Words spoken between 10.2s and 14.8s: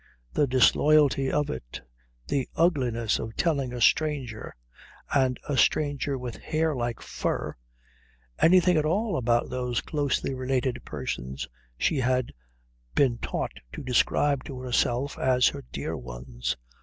related persons she had been taught to describe to